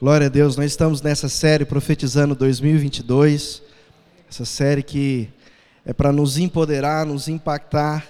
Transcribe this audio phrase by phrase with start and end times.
[0.00, 3.60] Glória a Deus, nós estamos nessa série profetizando 2022,
[4.30, 5.28] essa série que
[5.84, 8.06] é para nos empoderar, nos impactar,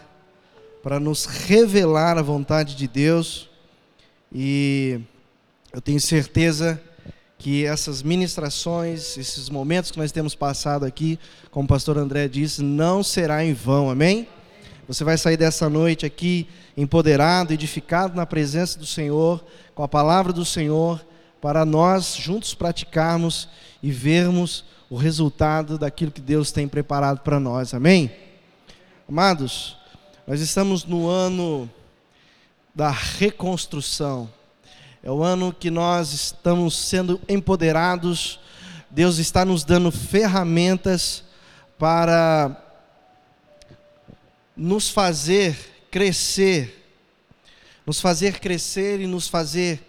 [0.82, 3.48] para nos revelar a vontade de Deus.
[4.30, 5.00] E
[5.72, 6.78] eu tenho certeza
[7.38, 11.18] que essas ministrações, esses momentos que nós temos passado aqui,
[11.50, 14.28] como o pastor André disse, não será em vão, amém?
[14.86, 19.42] Você vai sair dessa noite aqui empoderado, edificado na presença do Senhor,
[19.74, 21.07] com a palavra do Senhor
[21.40, 23.48] para nós juntos praticarmos
[23.82, 27.74] e vermos o resultado daquilo que Deus tem preparado para nós.
[27.74, 28.10] Amém?
[29.08, 29.76] Amados,
[30.26, 31.70] nós estamos no ano
[32.74, 34.30] da reconstrução.
[35.02, 38.40] É o ano que nós estamos sendo empoderados.
[38.90, 41.24] Deus está nos dando ferramentas
[41.78, 42.64] para
[44.56, 45.56] nos fazer
[45.90, 46.92] crescer,
[47.86, 49.87] nos fazer crescer e nos fazer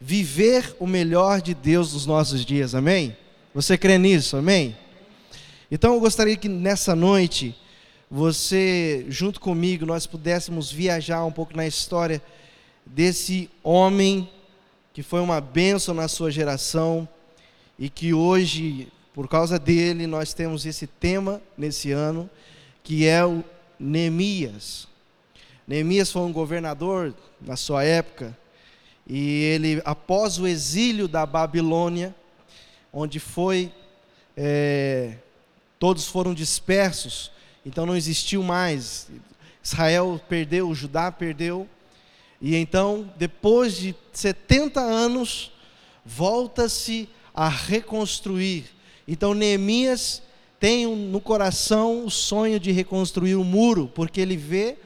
[0.00, 3.16] viver o melhor de Deus nos nossos dias, amém?
[3.54, 4.76] Você crê nisso, amém?
[5.70, 7.54] Então eu gostaria que nessa noite,
[8.10, 12.22] você, junto comigo, nós pudéssemos viajar um pouco na história
[12.86, 14.28] desse homem
[14.92, 17.08] que foi uma bênção na sua geração
[17.78, 22.28] e que hoje, por causa dele, nós temos esse tema nesse ano,
[22.82, 23.44] que é o
[23.78, 24.88] Neemias.
[25.66, 28.36] Neemias foi um governador na sua época,
[29.12, 32.14] e ele, após o exílio da Babilônia,
[32.92, 33.72] onde foi,
[34.36, 35.16] é,
[35.80, 37.32] todos foram dispersos,
[37.66, 39.10] então não existiu mais.
[39.64, 41.68] Israel perdeu, Judá perdeu.
[42.40, 45.50] E então, depois de 70 anos,
[46.06, 48.66] volta-se a reconstruir.
[49.08, 50.22] Então, Neemias
[50.60, 54.78] tem no coração o sonho de reconstruir o muro, porque ele vê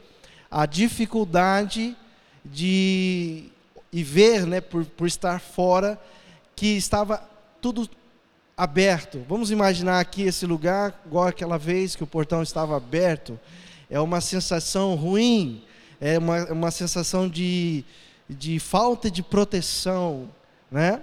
[0.50, 1.94] a dificuldade
[2.42, 3.50] de
[3.94, 5.96] e ver, né, por, por estar fora,
[6.56, 7.18] que estava
[7.60, 7.88] tudo
[8.56, 9.24] aberto.
[9.28, 13.38] Vamos imaginar aqui esse lugar, igual aquela vez que o portão estava aberto.
[13.88, 15.62] É uma sensação ruim,
[16.00, 17.84] é uma, uma sensação de,
[18.28, 20.28] de falta de proteção,
[20.68, 21.00] né?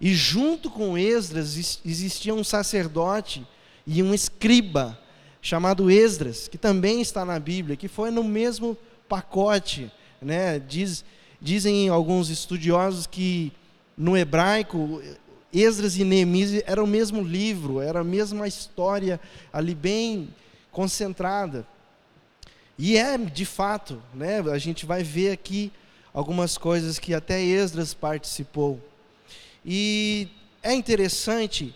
[0.00, 3.44] E junto com Esdras existia um sacerdote
[3.84, 4.96] e um escriba
[5.42, 8.78] chamado Esdras, que também está na Bíblia, que foi no mesmo
[9.08, 9.90] pacote,
[10.22, 10.60] né?
[10.60, 11.04] Diz
[11.40, 13.52] Dizem alguns estudiosos que
[13.96, 15.02] no hebraico
[15.52, 19.20] Esdras e Neemias eram o mesmo livro, era a mesma história
[19.52, 20.28] ali bem
[20.70, 21.66] concentrada.
[22.78, 24.40] E é de fato, né?
[24.40, 25.72] A gente vai ver aqui
[26.14, 28.80] algumas coisas que até Esdras participou.
[29.64, 30.28] E
[30.62, 31.74] é interessante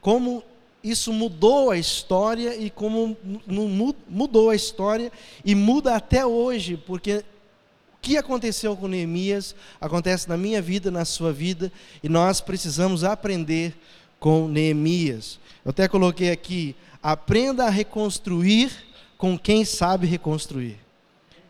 [0.00, 0.42] como
[0.82, 3.16] isso mudou a história e como
[4.08, 5.12] mudou a história
[5.44, 7.24] e muda até hoje, porque
[8.00, 11.72] que aconteceu com Neemias acontece na minha vida, na sua vida,
[12.02, 13.74] e nós precisamos aprender
[14.18, 15.38] com Neemias.
[15.64, 18.70] Eu até coloquei aqui: aprenda a reconstruir
[19.16, 20.78] com quem sabe reconstruir.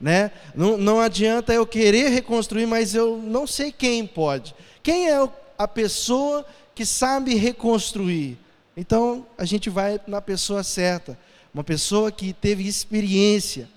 [0.01, 0.31] Né?
[0.55, 4.55] Não, não adianta eu querer reconstruir, mas eu não sei quem pode.
[4.83, 8.39] Quem é a pessoa que sabe reconstruir?
[8.77, 11.19] Então a gente vai na pessoa certa,
[11.53, 13.69] uma pessoa que teve experiência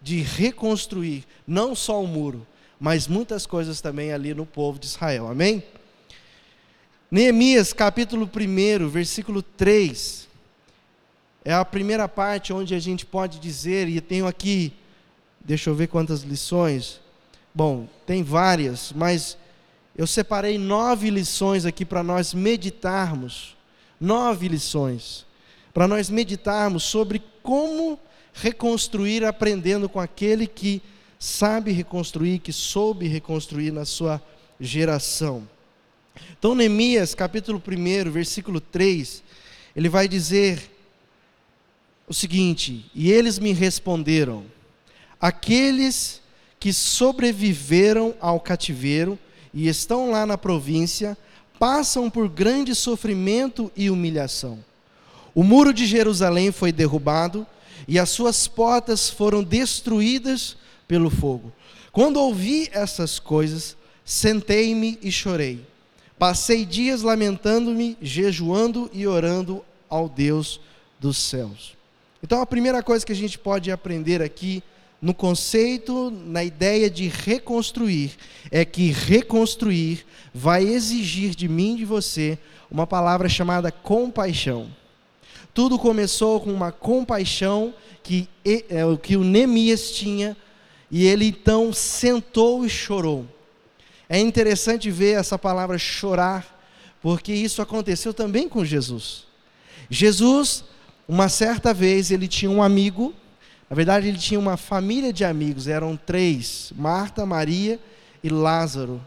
[0.00, 2.46] de reconstruir não só o muro,
[2.78, 5.28] mas muitas coisas também ali no povo de Israel.
[5.28, 5.62] Amém?
[7.10, 10.28] Neemias capítulo 1, versículo 3.
[11.44, 14.72] É a primeira parte onde a gente pode dizer, e tenho aqui,
[15.40, 17.00] deixa eu ver quantas lições.
[17.54, 19.36] Bom, tem várias, mas
[19.96, 23.56] eu separei nove lições aqui para nós meditarmos.
[24.00, 25.26] Nove lições.
[25.74, 27.98] Para nós meditarmos sobre como
[28.32, 30.82] reconstruir aprendendo com aquele que
[31.18, 34.22] sabe reconstruir, que soube reconstruir na sua
[34.58, 35.48] geração.
[36.38, 39.22] Então, Neemias, capítulo 1, versículo 3,
[39.76, 40.70] ele vai dizer
[42.08, 44.44] o seguinte: E eles me responderam:
[45.20, 46.20] aqueles
[46.58, 49.18] que sobreviveram ao cativeiro
[49.52, 51.16] e estão lá na província,
[51.58, 54.58] passam por grande sofrimento e humilhação.
[55.34, 57.46] O muro de Jerusalém foi derrubado,
[57.86, 60.56] e as suas portas foram destruídas
[60.86, 61.52] pelo fogo.
[61.92, 65.64] Quando ouvi essas coisas, sentei-me e chorei.
[66.18, 70.60] Passei dias lamentando-me, jejuando e orando ao Deus
[70.98, 71.76] dos céus.
[72.22, 74.62] Então, a primeira coisa que a gente pode aprender aqui,
[75.00, 78.12] no conceito, na ideia de reconstruir,
[78.50, 80.04] é que reconstruir
[80.34, 82.38] vai exigir de mim e de você
[82.70, 84.68] uma palavra chamada compaixão.
[85.52, 88.62] Tudo começou com uma compaixão que, é,
[89.02, 90.36] que o Neemias tinha,
[90.90, 93.26] e ele então sentou e chorou.
[94.08, 96.58] É interessante ver essa palavra chorar,
[97.00, 99.24] porque isso aconteceu também com Jesus.
[99.88, 100.64] Jesus,
[101.06, 103.14] uma certa vez, ele tinha um amigo,
[103.68, 107.78] na verdade, ele tinha uma família de amigos, eram três: Marta, Maria
[108.22, 109.00] e Lázaro.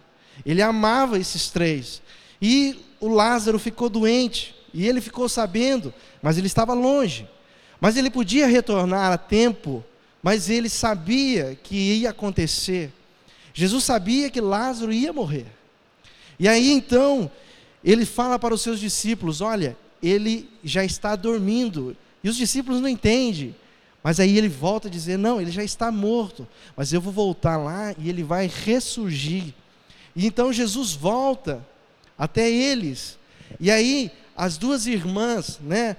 [0.46, 2.02] Ele amava esses três.
[2.42, 7.28] E o Lázaro ficou doente, e ele ficou sabendo, mas ele estava longe.
[7.80, 9.84] Mas ele podia retornar a tempo,
[10.22, 12.92] mas ele sabia que ia acontecer.
[13.54, 15.46] Jesus sabia que Lázaro ia morrer.
[16.40, 17.30] E aí então,
[17.84, 21.96] ele fala para os seus discípulos: Olha, ele já está dormindo.
[22.24, 23.56] E os discípulos não entendem.
[24.02, 26.48] Mas aí ele volta a dizer: Não, ele já está morto.
[26.76, 29.54] Mas eu vou voltar lá e ele vai ressurgir.
[30.16, 31.66] E então Jesus volta
[32.18, 33.18] até eles.
[33.60, 35.96] E aí as duas irmãs, né,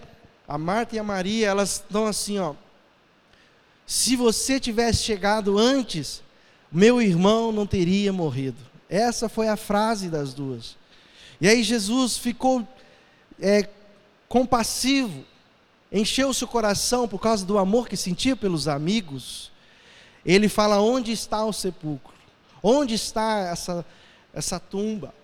[0.47, 2.55] a Marta e a Maria, elas estão assim, ó.
[3.87, 6.23] Se você tivesse chegado antes,
[6.71, 8.59] meu irmão não teria morrido.
[8.89, 10.77] Essa foi a frase das duas.
[11.41, 12.67] E aí Jesus ficou
[13.41, 13.69] é,
[14.29, 15.25] compassivo,
[15.93, 19.51] encheu seu coração por causa do amor que sentia pelos amigos.
[20.25, 22.15] Ele fala: onde está o sepulcro?
[22.63, 23.85] Onde está essa,
[24.33, 25.15] essa tumba?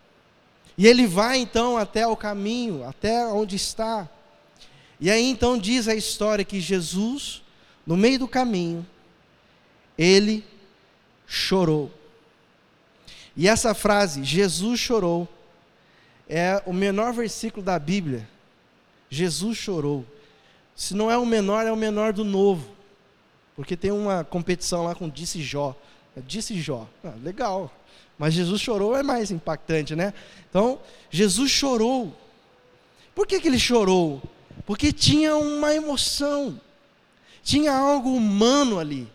[0.81, 4.09] E ele vai então até o caminho, até onde está.
[4.99, 7.43] E aí então diz a história que Jesus,
[7.87, 8.87] no meio do caminho,
[9.99, 10.43] ele
[11.27, 11.93] chorou.
[13.37, 15.29] E essa frase, Jesus chorou,
[16.27, 18.27] é o menor versículo da Bíblia.
[19.11, 20.03] Jesus chorou.
[20.75, 22.75] Se não é o menor, é o menor do novo.
[23.55, 25.77] Porque tem uma competição lá com Disse Jó.
[26.17, 26.89] Disse Jó.
[27.05, 27.73] Ah, legal.
[28.19, 30.13] Mas Jesus chorou é mais impactante, né?
[30.49, 30.81] Então,
[31.11, 32.15] Jesus chorou.
[33.15, 34.23] Por que, que ele chorou?
[34.67, 36.61] Porque tinha uma emoção.
[37.43, 39.09] Tinha algo humano ali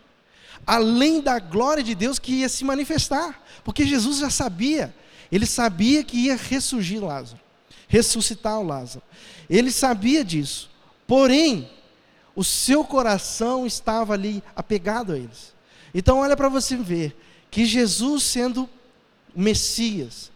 [0.66, 4.94] além da glória de Deus que ia se manifestar, porque Jesus já sabia,
[5.30, 7.40] ele sabia que ia ressurgir Lázaro,
[7.86, 9.02] ressuscitar o Lázaro,
[9.48, 10.68] ele sabia disso,
[11.06, 11.70] porém,
[12.34, 15.54] o seu coração estava ali apegado a eles.
[15.98, 17.16] Então, olha para você ver
[17.50, 18.68] que Jesus, sendo
[19.34, 20.30] Messias,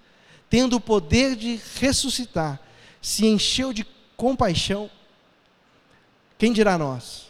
[0.49, 2.59] tendo o poder de ressuscitar,
[3.03, 3.87] se encheu de
[4.17, 4.91] compaixão.
[6.39, 7.27] Quem dirá nós?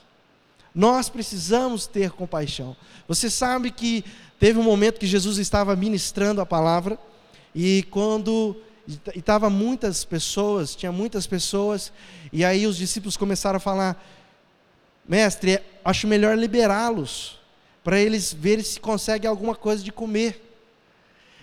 [0.72, 2.76] Nós precisamos ter compaixão.
[3.08, 4.04] Você sabe que
[4.38, 6.96] teve um momento que Jesus estava ministrando a palavra
[7.52, 8.56] e quando
[9.12, 11.92] estava muitas pessoas, tinha muitas pessoas,
[12.32, 14.00] e aí os discípulos começaram a falar:
[15.04, 17.39] Mestre, acho melhor liberá-los
[17.82, 20.42] para eles verem se conseguem alguma coisa de comer.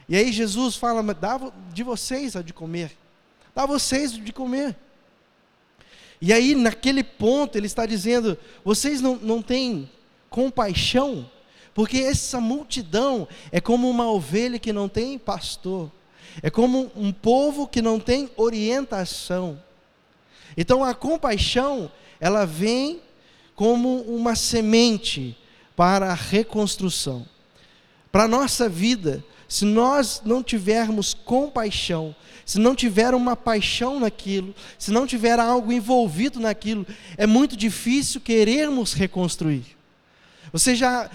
[0.07, 1.39] E aí Jesus fala: dá
[1.73, 2.95] de vocês a de comer,
[3.55, 4.75] dá vocês de comer.
[6.19, 9.89] E aí, naquele ponto, ele está dizendo: vocês não, não têm
[10.29, 11.29] compaixão,
[11.73, 15.91] porque essa multidão é como uma ovelha que não tem pastor,
[16.41, 19.61] é como um povo que não tem orientação.
[20.55, 22.99] Então, a compaixão, ela vem
[23.55, 25.37] como uma semente
[25.77, 27.23] para a reconstrução.
[28.11, 34.55] Para a nossa vida, se nós não tivermos compaixão, se não tiver uma paixão naquilo,
[34.79, 36.83] se não tiver algo envolvido naquilo,
[37.15, 39.77] é muito difícil querermos reconstruir.
[40.51, 41.11] Você já,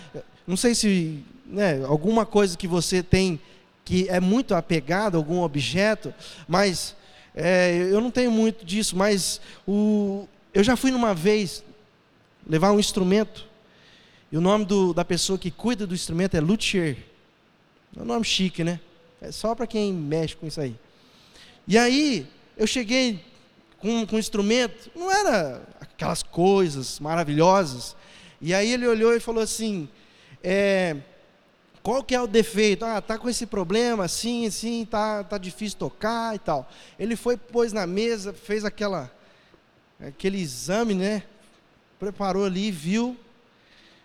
[0.46, 3.40] não sei se né, alguma coisa que você tem
[3.84, 6.14] que é muito apegado, algum objeto,
[6.46, 6.94] mas
[7.34, 11.64] é, eu não tenho muito disso, mas o, eu já fui numa vez
[12.46, 13.50] levar um instrumento,
[14.32, 16.96] e o nome do, da pessoa que cuida do instrumento é luthier.
[17.94, 18.80] É um nome chique, né?
[19.20, 20.74] É só para quem mexe com isso aí.
[21.68, 23.22] E aí, eu cheguei
[23.78, 27.94] com, com um instrumento, não era aquelas coisas maravilhosas.
[28.40, 29.86] E aí ele olhou e falou assim:
[30.42, 30.96] é,
[31.82, 32.86] qual que é o defeito?
[32.86, 36.70] Ah, tá com esse problema, assim, assim, tá, tá difícil tocar e tal.
[36.98, 39.12] Ele foi, pôs na mesa, fez aquela,
[40.00, 41.22] aquele exame, né?
[41.98, 43.14] Preparou ali, viu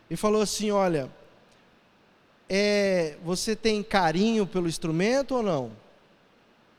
[0.10, 1.10] e falou assim: olha,
[2.50, 5.72] é, você tem carinho pelo instrumento ou não?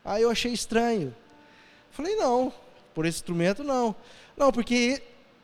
[0.03, 1.15] Aí eu achei estranho.
[1.91, 2.51] Falei, não,
[2.93, 3.95] por esse instrumento não.
[4.35, 5.01] Não, porque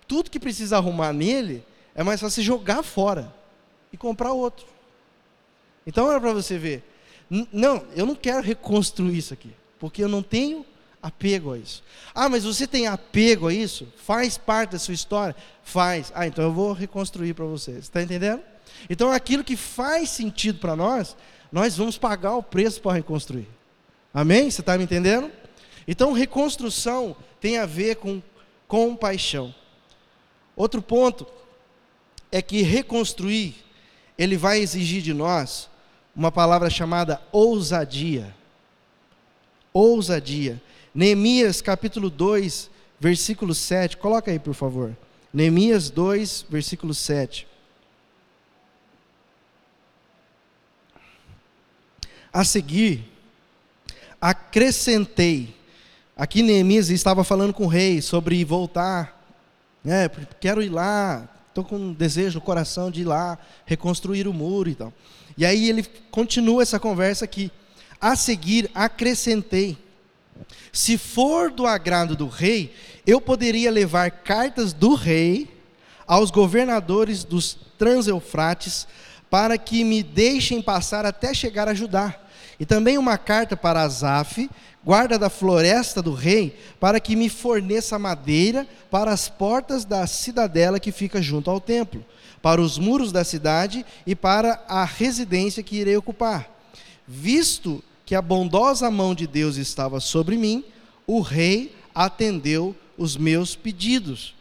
[0.07, 3.33] tudo que precisa arrumar nele é mais fácil jogar fora
[3.91, 4.65] e comprar outro.
[5.85, 6.83] Então era para você ver.
[7.29, 10.65] Não, eu não quero reconstruir isso aqui, porque eu não tenho
[11.05, 11.83] apego a isso.
[12.13, 13.87] Ah, mas você tem apego a isso?
[13.97, 15.35] Faz parte da sua história?
[15.63, 16.11] Faz.
[16.15, 17.73] Ah, então eu vou reconstruir para você.
[17.73, 18.41] Está entendendo?
[18.89, 21.15] Então aquilo que faz sentido para nós,
[21.51, 23.47] nós vamos pagar o preço para reconstruir.
[24.11, 24.49] Amém?
[24.49, 25.31] Você está me entendendo?
[25.87, 28.21] Então, reconstrução tem a ver com
[28.67, 29.53] compaixão.
[30.55, 31.27] Outro ponto
[32.31, 33.55] é que reconstruir,
[34.17, 35.69] ele vai exigir de nós
[36.15, 38.33] uma palavra chamada ousadia.
[39.71, 40.61] Ousadia.
[40.95, 43.97] Neemias capítulo 2, versículo 7.
[43.97, 44.95] Coloca aí, por favor.
[45.33, 47.45] Neemias 2, versículo 7.
[52.31, 53.03] A seguir,
[54.21, 55.53] acrescentei.
[56.15, 59.21] Aqui Neemias estava falando com o rei sobre voltar.
[59.85, 60.09] É,
[60.39, 64.69] quero ir lá, estou com um desejo no coração de ir lá, reconstruir o muro
[64.69, 64.93] e tal.
[65.37, 67.51] E aí ele continua essa conversa aqui.
[67.99, 69.83] A seguir, acrescentei.
[70.71, 72.73] Se for do agrado do rei,
[73.05, 75.49] eu poderia levar cartas do rei
[76.07, 78.87] aos governadores dos Transeufrates
[79.29, 82.19] para que me deixem passar até chegar a Judá
[82.59, 84.49] e também uma carta para Asaf,
[84.83, 90.79] guarda da floresta do rei, para que me forneça madeira para as portas da cidadela
[90.79, 92.03] que fica junto ao templo,
[92.41, 96.49] para os muros da cidade e para a residência que irei ocupar.
[97.07, 100.63] Visto que a bondosa mão de Deus estava sobre mim,
[101.07, 104.35] o rei atendeu os meus pedidos.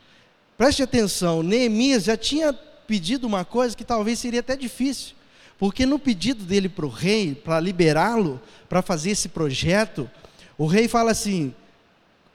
[0.56, 5.14] Preste atenção, Neemias já tinha pedido uma coisa que talvez seria até difícil.
[5.59, 10.11] Porque no pedido dele para o rei, para liberá-lo, para fazer esse projeto,
[10.59, 11.54] o rei fala assim: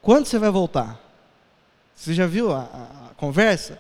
[0.01, 1.00] quando você vai voltar?
[1.95, 3.79] Você já viu a, a, a conversa?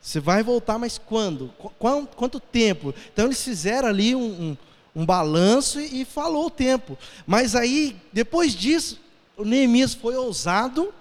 [0.00, 1.54] Você vai voltar, mas quando?
[1.58, 1.70] Qu
[2.16, 2.92] quanto tempo?
[3.12, 4.56] Então eles fizeram ali um, um,
[4.94, 6.98] um balanço e, e, falou o tempo.
[7.26, 9.00] Mas aí, depois disso,
[9.36, 10.92] o Neemias foi ousado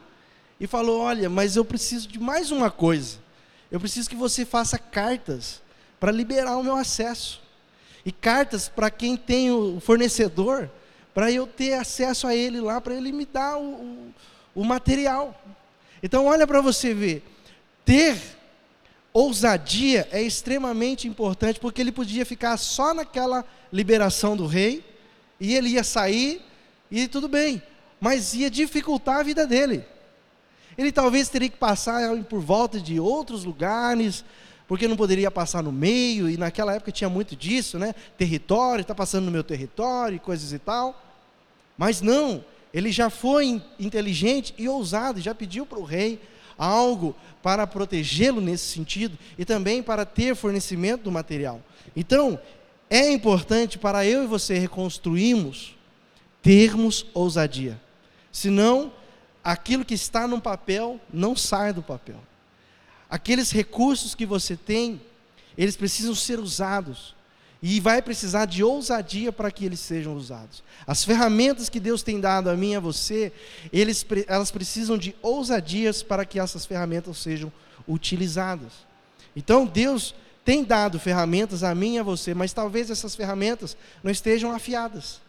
[0.59, 3.19] e falou: Olha, mas eu preciso de mais uma coisa.
[3.69, 5.61] Eu preciso que você faça cartas
[5.99, 7.41] para liberar o meu acesso
[8.05, 10.69] e cartas para quem tem o fornecedor,
[11.13, 14.13] para eu ter acesso a ele lá, para ele me dar o, o,
[14.55, 15.39] o material.
[16.01, 17.23] Então, olha para você ver,
[17.85, 18.17] ter
[19.13, 24.83] ousadia é extremamente importante, porque ele podia ficar só naquela liberação do rei,
[25.39, 26.41] e ele ia sair,
[26.89, 27.61] e tudo bem,
[27.99, 29.83] mas ia dificultar a vida dele.
[30.77, 34.23] Ele talvez teria que passar por volta de outros lugares,
[34.67, 37.93] porque não poderia passar no meio, e naquela época tinha muito disso, né?
[38.17, 41.03] Território, está passando no meu território, coisas e tal.
[41.77, 46.21] Mas não, ele já foi inteligente e ousado, já pediu para o rei
[46.57, 51.61] algo para protegê-lo nesse sentido e também para ter fornecimento do material.
[51.95, 52.39] Então,
[52.89, 55.75] é importante para eu e você reconstruirmos,
[56.41, 57.79] termos ousadia.
[58.31, 58.91] Senão,
[59.43, 62.19] aquilo que está no papel não sai do papel.
[63.09, 65.01] Aqueles recursos que você tem,
[65.57, 67.15] eles precisam ser usados.
[67.61, 70.63] E vai precisar de ousadia para que eles sejam usados.
[70.87, 73.31] As ferramentas que Deus tem dado a mim e a você,
[73.71, 77.51] eles, elas precisam de ousadias para que essas ferramentas sejam
[77.87, 78.71] utilizadas.
[79.35, 84.11] Então, Deus tem dado ferramentas a mim e a você, mas talvez essas ferramentas não
[84.11, 85.21] estejam afiadas.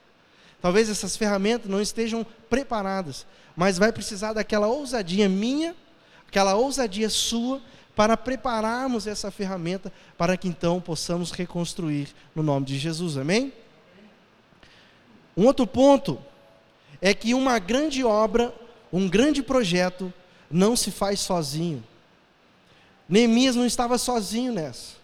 [0.61, 5.77] Talvez essas ferramentas não estejam preparadas, mas vai precisar daquela ousadia minha,
[6.27, 7.61] aquela ousadia sua
[7.95, 13.17] para prepararmos essa ferramenta para que então possamos reconstruir no nome de Jesus.
[13.17, 13.53] Amém?
[15.37, 16.19] Um outro ponto
[17.01, 18.55] é que uma grande obra,
[18.93, 20.13] um grande projeto,
[20.51, 21.83] não se faz sozinho.
[23.09, 24.95] Neemias não estava sozinho nessa.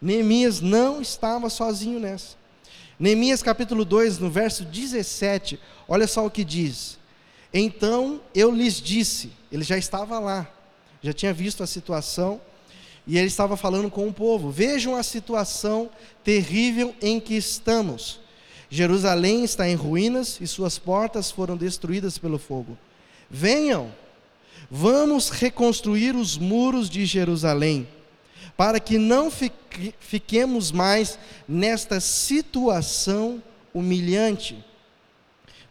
[0.00, 2.36] Neemias não estava sozinho nessa.
[2.98, 6.98] Neemias capítulo 2, no verso 17, olha só o que diz:
[7.52, 10.48] Então eu lhes disse, ele já estava lá,
[11.02, 12.40] já tinha visto a situação
[13.06, 15.90] e ele estava falando com o povo: Vejam a situação
[16.22, 18.20] terrível em que estamos.
[18.70, 22.78] Jerusalém está em ruínas e suas portas foram destruídas pelo fogo.
[23.28, 23.92] Venham,
[24.70, 27.86] vamos reconstruir os muros de Jerusalém,
[28.56, 29.30] para que não
[30.00, 33.42] fiquemos mais nesta situação
[33.74, 34.64] humilhante.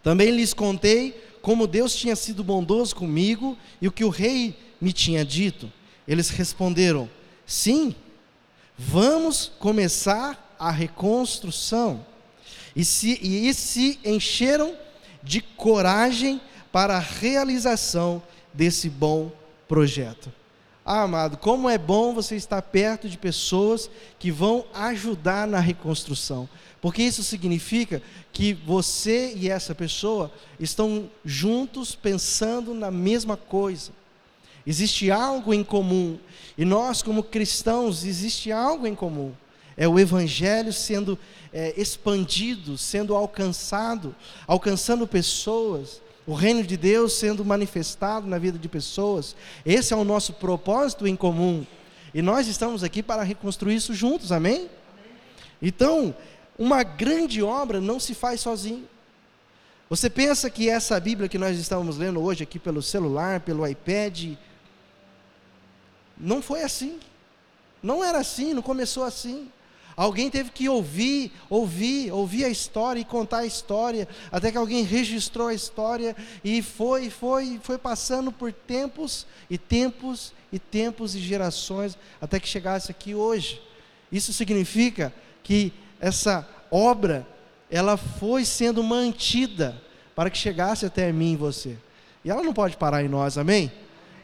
[0.04, 4.94] Também lhes contei como Deus tinha sido bondoso comigo e o que o rei me
[4.94, 5.72] tinha dito?
[6.08, 7.10] Eles responderam:
[7.46, 7.96] Sim,
[8.78, 12.06] vamos começar a reconstrução.
[12.76, 14.76] E se, e se encheram
[15.22, 16.40] de coragem
[16.72, 19.32] para a realização desse bom
[19.68, 20.32] projeto.
[20.84, 26.50] Ah, amado, como é bom você estar perto de pessoas que vão ajudar na reconstrução.
[26.82, 28.02] Porque isso significa
[28.34, 33.92] que você e essa pessoa estão juntos pensando na mesma coisa.
[34.66, 36.18] Existe algo em comum.
[36.58, 39.32] E nós, como cristãos, existe algo em comum.
[39.78, 41.18] É o Evangelho sendo
[41.54, 44.16] é, expandido, sendo alcançado,
[44.48, 46.02] alcançando pessoas.
[46.26, 49.36] O reino de Deus sendo manifestado na vida de pessoas.
[49.66, 51.66] Esse é o nosso propósito em comum.
[52.14, 54.70] E nós estamos aqui para reconstruir isso juntos, amém?
[55.62, 56.16] Então,
[56.58, 58.88] uma grande obra não se faz sozinho.
[59.90, 64.36] Você pensa que essa Bíblia que nós estamos lendo hoje aqui pelo celular, pelo iPad,
[66.18, 67.00] não foi assim.
[67.82, 69.52] Não era assim, não começou assim.
[70.02, 74.84] Alguém teve que ouvir, ouvir, ouvir a história e contar a história, até que alguém
[74.84, 81.20] registrou a história e foi, foi, foi passando por tempos e tempos e tempos e
[81.20, 83.62] gerações até que chegasse aqui hoje.
[84.12, 87.28] Isso significa que essa obra
[87.70, 89.80] ela foi sendo mantida
[90.16, 91.78] para que chegasse até mim e você.
[92.26, 93.72] E ela não pode parar em nós, amém?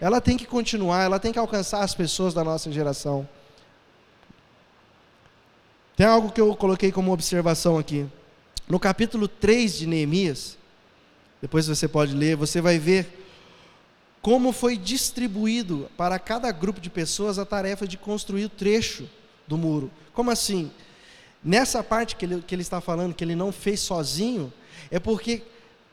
[0.01, 3.29] Ela tem que continuar, ela tem que alcançar as pessoas da nossa geração.
[5.98, 8.06] Tem algo que eu coloquei como observação aqui.
[8.68, 10.56] No capítulo 3 de Neemias,
[11.42, 13.25] depois você pode ler, você vai ver
[14.22, 19.10] como foi distribuído para cada grupo de pessoas a tarefa de construir o trecho
[19.48, 19.89] do muro.
[20.13, 20.72] Como assim?
[21.44, 24.54] Nessa parte que ele, que ele está falando, que ele não fez sozinho,
[24.92, 25.42] é porque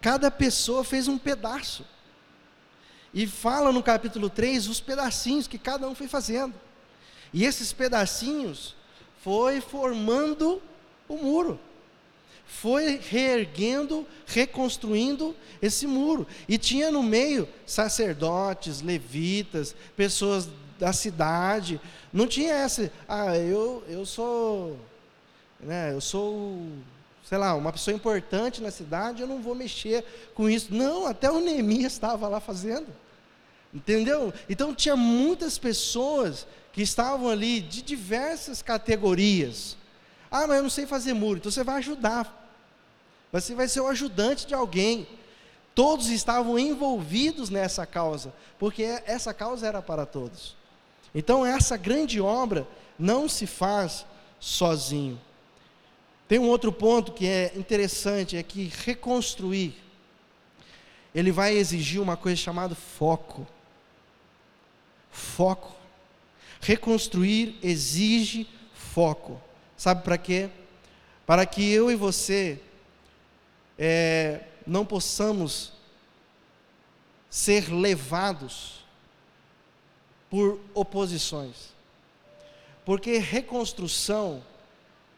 [0.02, 1.82] cada pessoa fez um pedaço.
[3.14, 6.52] E fala no capítulo 3 os pedacinhos que cada um foi fazendo.
[7.32, 8.76] E esses pedacinhos
[9.24, 10.60] foi formando
[11.08, 11.58] o muro.
[12.46, 16.26] Foi reerguendo, reconstruindo esse muro.
[16.46, 20.46] E tinha no meio sacerdotes, levitas, pessoas
[20.78, 21.80] da cidade.
[22.12, 24.78] Não tinha essa, ah, eu, eu sou
[25.58, 26.60] né, eu sou,
[27.26, 30.04] sei lá, uma pessoa importante na cidade, eu não vou mexer
[30.34, 30.74] com isso.
[30.74, 32.86] Não, até o Neemias estava lá fazendo.
[33.74, 34.32] Entendeu?
[34.48, 39.76] Então tinha muitas pessoas que estavam ali de diversas categorias.
[40.30, 42.42] Ah, mas eu não sei fazer muro, então você vai ajudar.
[43.32, 45.08] Você vai ser o ajudante de alguém.
[45.74, 50.56] Todos estavam envolvidos nessa causa, porque essa causa era para todos.
[51.12, 52.66] Então essa grande obra
[52.96, 54.06] não se faz
[54.38, 55.20] sozinho.
[56.28, 59.74] Tem um outro ponto que é interessante, é que reconstruir,
[61.14, 63.46] ele vai exigir uma coisa chamada foco.
[65.14, 65.72] Foco.
[66.60, 69.40] Reconstruir exige foco.
[69.76, 70.50] Sabe para quê?
[71.24, 72.60] Para que eu e você
[73.78, 75.72] é, não possamos
[77.30, 78.84] ser levados
[80.28, 81.72] por oposições.
[82.84, 84.42] Porque reconstrução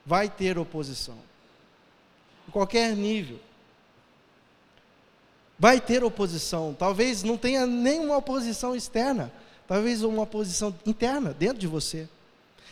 [0.04, 1.18] vai ter oposição.
[2.46, 3.40] Em qualquer nível.
[5.58, 6.76] Vai ter oposição.
[6.78, 9.32] Talvez não tenha nenhuma oposição externa.
[9.66, 12.08] Talvez uma oposição interna, dentro de você.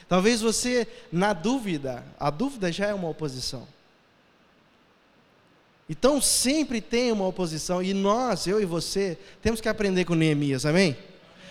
[0.08, 3.66] Talvez você, na dúvida, a dúvida já é uma oposição.
[5.88, 7.82] Então sempre tem uma oposição.
[7.82, 10.96] E nós, eu e você, temos que aprender com Neemias, amém?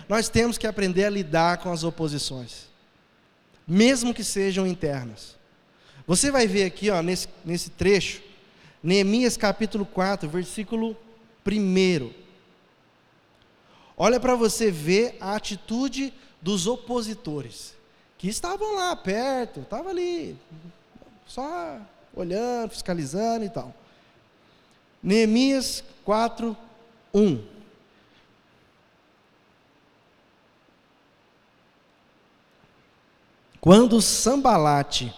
[0.08, 2.68] Nós temos que aprender a lidar com as oposições,
[3.68, 5.36] mesmo que sejam internas.
[6.06, 8.22] Você vai ver aqui, ó, nesse, nesse trecho,
[8.82, 10.98] Neemias capítulo 4, versículo
[11.48, 12.23] 1.
[13.98, 17.74] Olha para você ver a atitude dos opositores,
[18.18, 20.38] que estavam lá perto, estavam ali,
[21.26, 21.80] só
[22.16, 23.74] olhando, fiscalizando e tal.
[25.02, 26.56] Neemias 4,
[27.14, 27.54] 1.
[33.60, 35.14] Quando Sambalate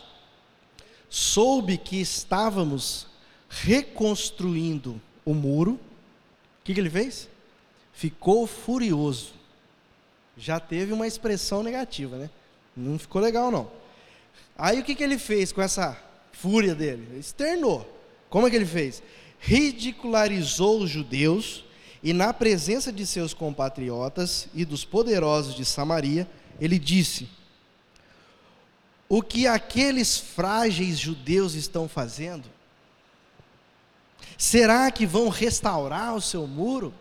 [1.09, 3.07] soube que estávamos
[3.49, 5.79] reconstruindo o muro, o
[6.63, 7.29] que, que ele fez?
[7.95, 9.33] Ficou furioso.
[10.37, 12.29] Já teve uma expressão negativa, né?
[12.75, 13.71] Não ficou legal, não.
[14.57, 15.97] Aí o que, que ele fez com essa
[16.31, 17.07] fúria dele?
[17.09, 17.89] Ele externou.
[18.29, 19.01] Como é que ele fez?
[19.39, 21.63] Ridicularizou os judeus
[22.03, 26.27] e, na presença de seus compatriotas e dos poderosos de Samaria,
[26.59, 27.29] ele disse:
[29.07, 32.49] o que aqueles frágeis judeus estão fazendo?
[34.37, 36.93] Será que vão restaurar o seu muro?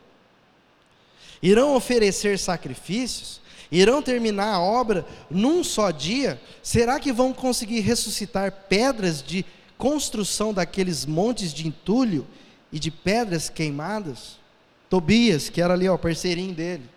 [1.44, 3.38] Irão oferecer sacrifícios?
[3.70, 6.40] Irão terminar a obra num só dia?
[6.62, 9.44] Será que vão conseguir ressuscitar pedras de
[9.76, 12.26] construção daqueles montes de entulho
[12.72, 14.38] e de pedras queimadas?
[14.88, 16.88] Tobias, que era ali o parceirinho dele,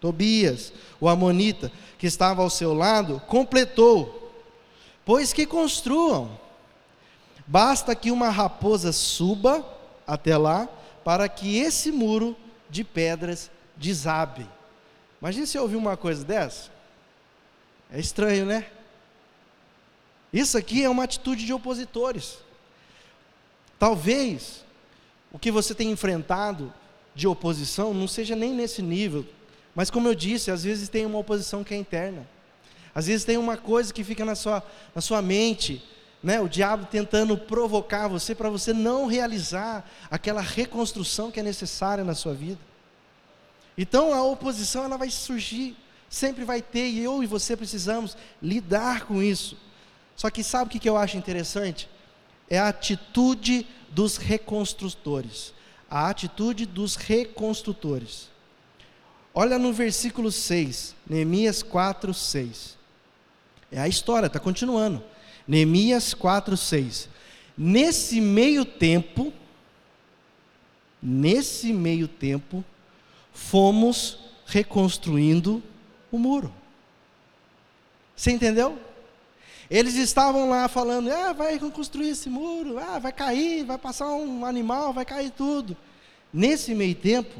[0.00, 4.26] Tobias, o Amonita, que estava ao seu lado, completou
[5.06, 6.36] Pois que construam.
[7.46, 9.64] Basta que uma raposa suba
[10.04, 10.68] até lá
[11.04, 12.36] para que esse muro
[12.68, 14.46] de pedras desabe.
[15.20, 16.70] Imagina se ouvir uma coisa dessa.
[17.90, 18.66] É estranho, né?
[20.32, 22.38] Isso aqui é uma atitude de opositores.
[23.78, 24.64] Talvez
[25.32, 26.72] o que você tem enfrentado
[27.14, 29.24] de oposição não seja nem nesse nível,
[29.74, 32.26] mas como eu disse, às vezes tem uma oposição que é interna.
[32.94, 34.62] Às vezes tem uma coisa que fica na sua,
[34.94, 35.84] na sua mente,
[36.22, 42.02] né, o diabo tentando provocar você para você não realizar aquela reconstrução que é necessária
[42.02, 42.58] na sua vida.
[43.76, 45.76] Então a oposição ela vai surgir,
[46.08, 49.56] sempre vai ter, e eu e você precisamos lidar com isso.
[50.16, 51.88] Só que sabe o que eu acho interessante?
[52.48, 55.52] É a atitude dos reconstrutores.
[55.90, 58.28] A atitude dos reconstrutores.
[59.34, 62.78] Olha no versículo 6, Neemias 4, 6.
[63.70, 65.02] É a história, está continuando.
[65.46, 67.08] Neemias 4, 6.
[67.56, 69.32] Nesse meio tempo,
[71.02, 72.64] nesse meio tempo,
[73.36, 75.62] fomos reconstruindo
[76.10, 76.50] o muro.
[78.16, 78.78] Você entendeu?
[79.70, 84.46] Eles estavam lá falando, ah, vai reconstruir esse muro, ah, vai cair, vai passar um
[84.46, 85.76] animal, vai cair tudo.
[86.32, 87.38] Nesse meio tempo,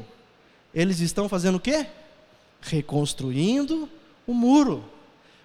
[0.73, 1.87] eles estão fazendo o quê?
[2.61, 3.89] Reconstruindo
[4.27, 4.85] o muro.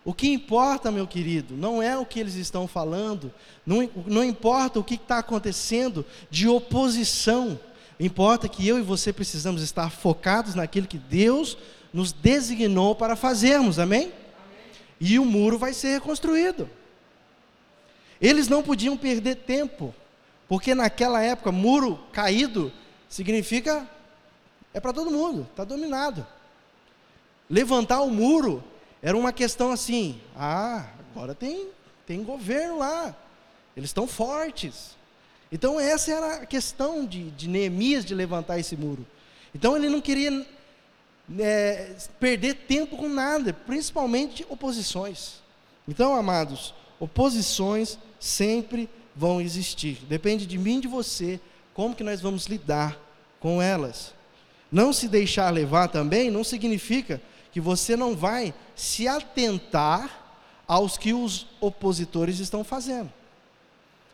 [0.05, 3.33] O que importa, meu querido, não é o que eles estão falando,
[3.65, 7.59] não, não importa o que está acontecendo de oposição,
[8.05, 11.57] importa que eu e você precisamos estar focados naquilo que Deus
[11.93, 14.05] nos designou para fazermos, amém?
[14.05, 14.13] amém?
[15.01, 16.69] E o muro vai ser reconstruído.
[18.21, 19.95] Eles não podiam perder tempo,
[20.49, 22.73] porque naquela época, muro caído
[23.09, 23.89] significa
[24.75, 26.27] é para todo mundo, está dominado.
[27.49, 28.65] Levantar o muro
[29.03, 31.69] era uma questão assim: ah, agora tem,
[32.07, 33.15] tem governo lá,
[33.77, 34.97] eles estão fortes.
[35.53, 39.07] Então, essa era a questão de, de Neemias de levantar esse muro.
[39.55, 40.47] Então, ele não queria
[41.39, 45.43] é, perder tempo com nada, principalmente oposições.
[45.87, 49.99] Então, amados, oposições sempre vão existir.
[50.09, 51.39] Depende de mim e de você,
[51.75, 52.99] como que nós vamos lidar
[53.39, 54.15] com elas.
[54.71, 57.21] Não se deixar levar também não significa
[57.53, 60.23] que você não vai se atentar
[60.67, 63.13] aos que os opositores estão fazendo.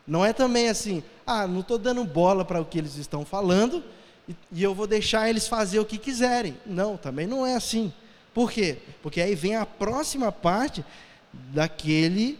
[0.09, 3.83] Não é também assim, ah, não estou dando bola para o que eles estão falando
[4.27, 6.57] e, e, eu vou deixar eles fazer o que quiserem.
[6.65, 7.93] Não, também não é assim.
[8.33, 8.79] Por quê?
[9.03, 10.83] Porque aí vem a próxima parte
[11.31, 12.39] daquele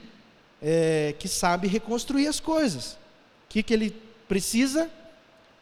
[0.59, 2.93] é, que sabe reconstruir as coisas.
[2.93, 3.95] O que, que ele
[4.27, 4.89] precisa?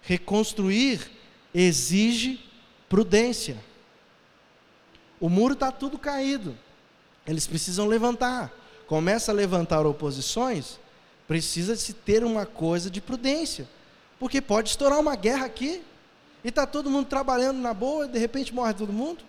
[0.01, 1.11] Reconstruir
[1.53, 2.39] exige
[2.87, 3.57] prudência.
[5.19, 6.57] O muro está tudo caído.
[7.25, 8.49] Eles precisam levantar.
[8.87, 10.79] Começa a levantar oposições,
[11.27, 13.67] precisa se ter uma coisa de prudência.
[14.19, 15.81] Porque pode estourar uma guerra aqui,
[16.43, 19.23] e está todo mundo trabalhando na boa, e de repente morre todo mundo.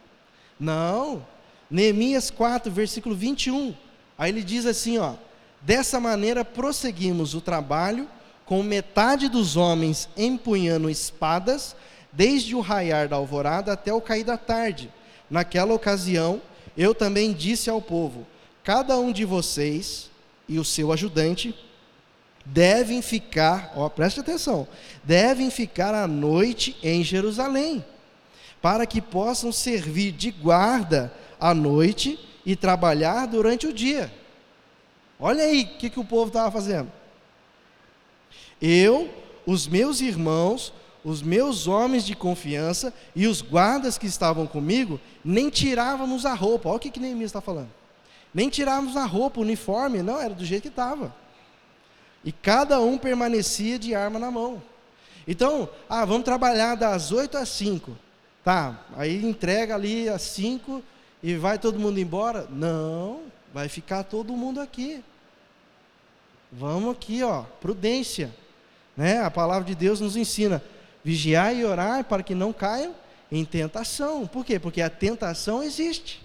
[0.59, 1.27] Não.
[1.71, 3.75] Neemias 4, versículo 21.
[4.17, 5.15] Aí ele diz assim, ó:
[5.61, 8.09] Dessa maneira prosseguimos o trabalho
[8.45, 11.77] com metade dos homens empunhando espadas,
[12.13, 14.91] desde o raiar da alvorada até o cair da tarde
[15.31, 16.41] Naquela ocasião,
[16.77, 18.27] eu também disse ao povo:
[18.65, 20.11] cada um de vocês
[20.49, 21.55] e o seu ajudante
[22.53, 24.67] devem ficar, ó, preste atenção,
[25.05, 27.85] devem ficar à noite em Jerusalém,
[28.61, 34.13] para que possam servir de guarda à noite e trabalhar durante o dia.
[35.21, 36.91] Olha aí o que, que o povo estava fazendo.
[38.61, 39.11] Eu,
[39.47, 40.73] os meus irmãos,
[41.05, 46.69] os meus homens de confiança e os guardas que estavam comigo, nem tirávamos a roupa.
[46.69, 47.71] Olha o que, que Neemias está falando.
[48.33, 51.15] Nem tirávamos a roupa, o uniforme, não, era do jeito que estava.
[52.29, 54.63] E cada um permanecia de arma na mão.
[55.27, 57.97] Então, ah, vamos trabalhar das 8 às 5.
[58.45, 60.83] Tá, aí entrega ali às 5
[61.23, 62.47] e vai todo mundo embora?
[62.51, 65.03] Não, vai ficar todo mundo aqui.
[66.53, 68.31] Vamos aqui, ó, prudência.
[68.95, 69.23] Né?
[69.23, 70.63] A palavra de Deus nos ensina
[71.03, 72.95] Vigiar e orar para que não caiam
[73.33, 74.27] em tentação.
[74.27, 74.59] Por quê?
[74.59, 76.23] Porque a tentação existe.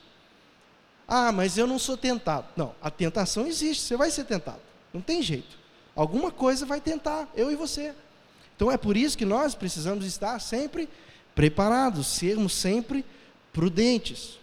[1.07, 2.47] Ah, mas eu não sou tentado.
[2.57, 4.59] Não, a tentação existe, você vai ser tentado.
[4.93, 5.62] Não tem jeito.
[5.95, 7.93] Alguma coisa vai tentar, eu e você.
[8.55, 10.89] Então é por isso que nós precisamos estar sempre
[11.35, 13.05] preparados, sermos sempre
[13.51, 14.39] prudentes.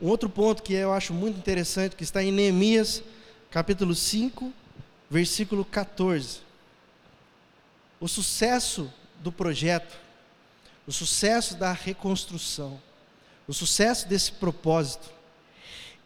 [0.00, 3.02] Um outro ponto que eu acho muito interessante, que está em Neemias,
[3.50, 4.52] capítulo 5,
[5.08, 6.52] versículo 14
[8.02, 9.96] o sucesso do projeto,
[10.84, 12.82] o sucesso da reconstrução,
[13.46, 15.08] o sucesso desse propósito,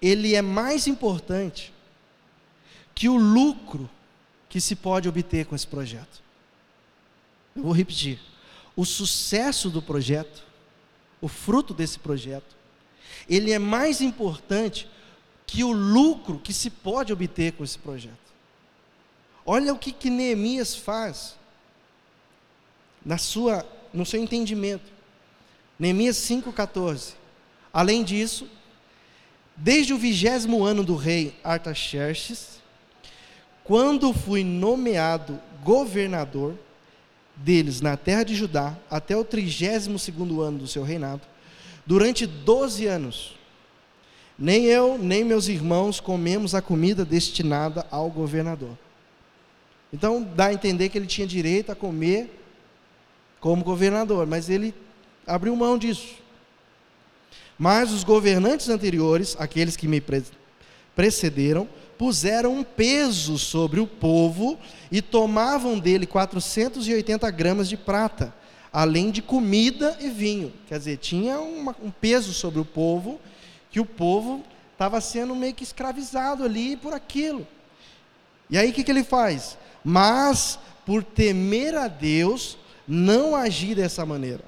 [0.00, 1.72] ele é mais importante
[2.96, 3.88] que o lucro
[4.48, 6.20] que se pode obter com esse projeto.
[7.54, 8.18] Eu vou repetir.
[8.74, 10.42] O sucesso do projeto,
[11.20, 12.56] o fruto desse projeto,
[13.28, 14.88] ele é mais importante
[15.46, 18.16] que o lucro que se pode obter com esse projeto.
[19.44, 21.36] Olha o que, que Neemias faz
[23.04, 24.90] na sua, no seu entendimento.
[25.78, 27.12] Neemias 5,14.
[27.72, 28.48] Além disso,
[29.56, 32.55] Desde o vigésimo ano do rei Artaxerxes,
[33.66, 36.54] quando fui nomeado governador
[37.34, 41.22] deles na terra de Judá, até o trigésimo segundo ano do seu reinado,
[41.84, 43.36] durante doze anos,
[44.38, 48.76] nem eu, nem meus irmãos comemos a comida destinada ao governador.
[49.92, 52.30] Então dá a entender que ele tinha direito a comer
[53.40, 54.74] como governador, mas ele
[55.26, 56.16] abriu mão disso.
[57.58, 60.02] Mas os governantes anteriores, aqueles que me
[60.94, 64.58] precederam, puseram um peso sobre o povo
[64.90, 68.34] e tomavam dele 480 gramas de prata,
[68.72, 70.52] além de comida e vinho.
[70.68, 73.20] Quer dizer, tinha uma, um peso sobre o povo,
[73.70, 77.46] que o povo estava sendo meio que escravizado ali por aquilo.
[78.48, 79.58] E aí o que, que ele faz?
[79.82, 84.44] Mas, por temer a Deus, não agir dessa maneira.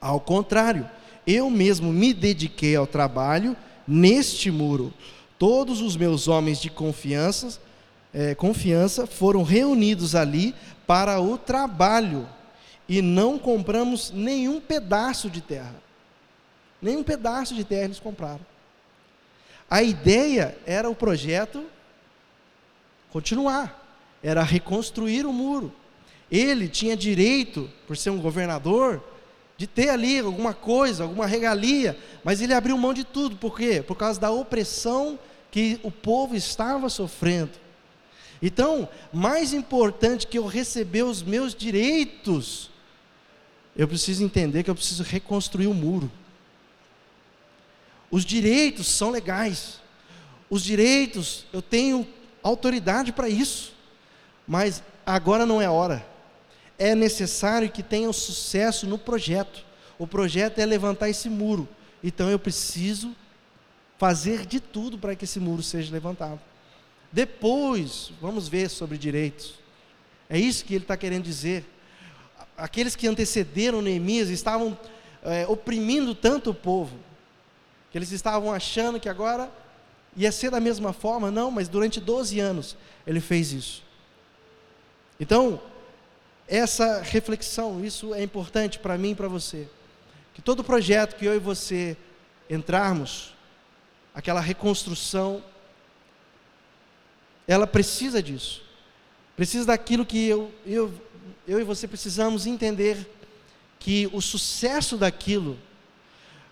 [0.00, 0.88] Ao contrário,
[1.26, 4.92] eu mesmo me dediquei ao trabalho neste muro.
[5.40, 7.58] Todos os meus homens de confiança,
[8.12, 10.54] é, confiança foram reunidos ali
[10.86, 12.28] para o trabalho
[12.86, 15.76] e não compramos nenhum pedaço de terra.
[16.82, 18.44] Nenhum pedaço de terra eles compraram.
[19.70, 21.64] A ideia era o projeto
[23.10, 23.82] continuar,
[24.22, 25.72] era reconstruir o muro.
[26.30, 29.02] Ele tinha direito, por ser um governador,
[29.56, 33.82] de ter ali alguma coisa, alguma regalia, mas ele abriu mão de tudo, por quê?
[33.82, 35.18] Por causa da opressão
[35.50, 37.52] que o povo estava sofrendo.
[38.42, 42.70] Então, mais importante que eu receber os meus direitos,
[43.76, 46.10] eu preciso entender que eu preciso reconstruir o muro.
[48.10, 49.80] Os direitos são legais,
[50.48, 52.06] os direitos, eu tenho
[52.42, 53.72] autoridade para isso,
[54.46, 56.10] mas agora não é hora
[56.80, 59.66] é necessário que tenha um sucesso no projeto.
[59.98, 61.68] O projeto é levantar esse muro.
[62.02, 63.14] Então eu preciso
[64.00, 66.40] fazer de tudo para que esse muro seja levantado.
[67.12, 69.56] Depois, vamos ver sobre direitos.
[70.26, 71.66] É isso que ele está querendo dizer.
[72.56, 74.78] Aqueles que antecederam Neemias estavam
[75.22, 76.96] é, oprimindo tanto o povo,
[77.92, 79.52] que eles estavam achando que agora
[80.16, 81.30] ia ser da mesma forma.
[81.30, 83.82] Não, mas durante 12 anos ele fez isso.
[85.20, 85.60] Então,
[86.48, 89.68] essa reflexão, isso é importante para mim e para você.
[90.32, 91.98] Que todo projeto que eu e você
[92.48, 93.34] entrarmos,
[94.14, 95.42] aquela reconstrução,
[97.46, 98.62] ela precisa disso.
[99.36, 100.92] Precisa daquilo que eu, eu,
[101.46, 103.08] eu e você precisamos entender
[103.78, 105.58] que o sucesso daquilo,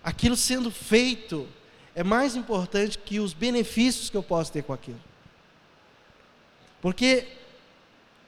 [0.03, 1.47] aquilo sendo feito,
[1.93, 4.99] é mais importante que os benefícios que eu posso ter com aquilo.
[6.81, 7.27] Porque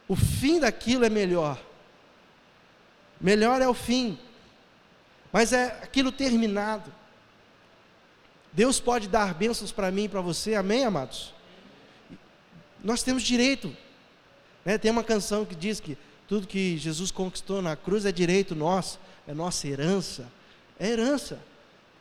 [0.08, 1.62] o fim daquilo é melhor.
[3.20, 4.20] Melhor é o fim.
[5.32, 6.94] Mas é aquilo terminado.
[8.54, 11.34] Deus pode dar bênçãos para mim e para você, amém, amados?
[12.84, 13.76] Nós temos direito.
[14.66, 14.78] Né?
[14.78, 19.00] Tem uma canção que diz que tudo que Jesus conquistou na cruz é direito nosso,
[19.28, 20.28] é nossa herança.
[20.80, 21.40] É herança,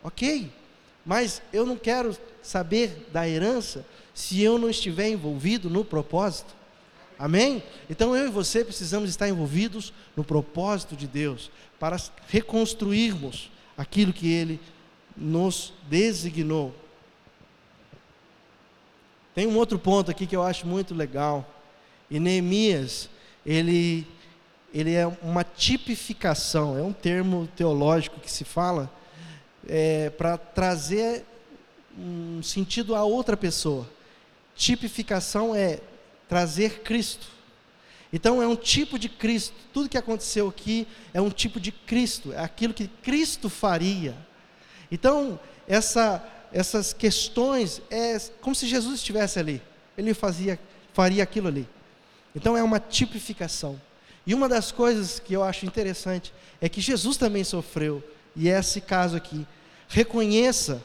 [0.03, 0.51] ok?
[1.05, 3.85] Mas eu não quero saber da herança
[4.15, 6.55] se eu não estiver envolvido no propósito.
[7.19, 7.63] Amém?
[7.89, 11.97] Então eu e você precisamos estar envolvidos no propósito de Deus para
[12.29, 14.59] reconstruirmos aquilo que Ele
[15.16, 16.75] nos designou.
[19.35, 21.49] Tem um outro ponto aqui que eu acho muito legal.
[22.11, 23.09] E Neemias,
[23.46, 24.07] ele,
[24.75, 28.90] ele é uma tipificação, é um termo teológico que se fala
[29.68, 31.25] é, para trazer
[31.96, 33.88] um sentido a outra pessoa.
[34.57, 35.81] Tipificação é
[36.29, 37.29] trazer Cristo.
[38.12, 39.55] Então é um tipo de Cristo.
[39.73, 44.16] Tudo que aconteceu aqui é um tipo de Cristo, é aquilo que Cristo faria.
[44.90, 46.22] Então, essa,
[46.53, 49.62] essas questões é como se Jesus estivesse ali.
[49.96, 50.59] Ele fazia,
[50.92, 51.68] faria aquilo ali.
[52.35, 53.81] Então é uma tipificação.
[54.26, 58.03] E uma das coisas que eu acho interessante é que Jesus também sofreu,
[58.37, 59.46] e é esse caso aqui.
[59.88, 60.83] Reconheça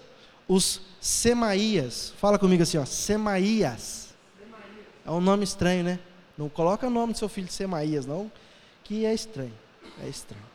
[0.48, 2.14] os Semaías.
[2.18, 4.06] Fala comigo assim, ó, Semaías
[5.06, 6.00] é um nome estranho, né?
[6.38, 8.32] Não coloca o nome do seu filho de Semaías, não,
[8.84, 9.54] que é estranho.
[10.04, 10.55] É estranho.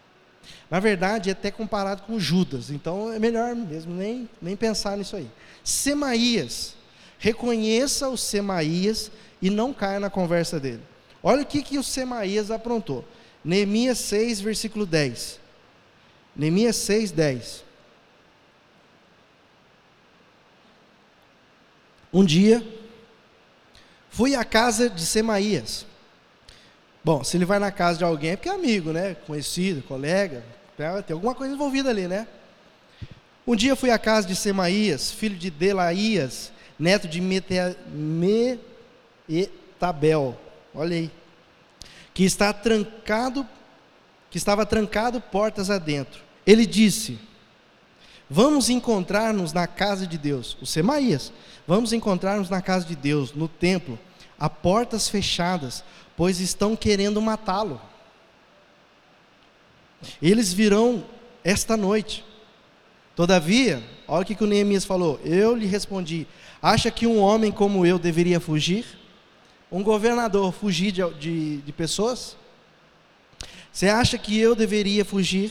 [0.70, 5.16] Na verdade, é até comparado com Judas, então é melhor mesmo nem, nem pensar nisso
[5.16, 5.28] aí.
[5.64, 6.74] Semaías,
[7.18, 9.10] reconheça o Semaías
[9.42, 10.82] e não caia na conversa dele.
[11.22, 13.04] Olha o que, que o Semaías aprontou.
[13.44, 15.40] Neemias 6, versículo 10.
[16.36, 17.64] Neemias 6, 10.
[22.12, 22.62] Um dia,
[24.10, 25.86] Fui à casa de Semaías.
[27.02, 29.14] Bom, se ele vai na casa de alguém é porque é amigo, né?
[29.26, 30.44] Conhecido, colega,
[31.06, 32.26] tem alguma coisa envolvida ali, né?
[33.46, 37.20] Um dia fui à casa de Semaías, filho de Delaías, neto de
[39.28, 40.38] Metabel.
[40.74, 41.10] Olha aí.
[42.12, 43.46] Que está trancado,
[44.30, 46.20] que estava trancado portas adentro.
[46.46, 47.18] Ele disse:
[48.28, 50.56] Vamos encontrar-nos na casa de Deus.
[50.60, 51.32] O Semaías.
[51.66, 53.98] Vamos encontrar-nos na casa de Deus, no templo,
[54.38, 55.84] a portas fechadas,
[56.20, 57.80] pois estão querendo matá-lo.
[60.20, 61.02] Eles virão
[61.42, 62.22] esta noite.
[63.16, 65.18] Todavia, olha o que o Neemias falou.
[65.24, 66.26] Eu lhe respondi:
[66.60, 68.84] Acha que um homem como eu deveria fugir?
[69.72, 72.36] Um governador fugir de, de, de pessoas?
[73.72, 75.50] Você acha que eu deveria fugir?